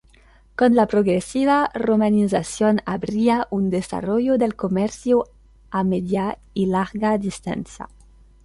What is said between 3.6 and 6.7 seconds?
desarrollo del comercio a media y